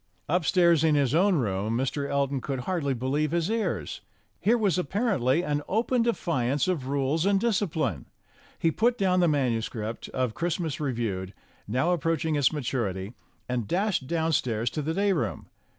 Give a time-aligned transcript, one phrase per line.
[0.27, 2.09] Upstairs in his own room Mr.
[2.09, 4.01] Elton could hardly believe his ears.
[4.39, 8.07] Here was, apparently, an open defiance of rules and discipline.
[8.57, 11.35] He put down the manuscript of "Christmas Reviewed,"
[11.67, 13.13] now approach ing its maturity,
[13.47, 15.45] and dashed downstairs to the day room.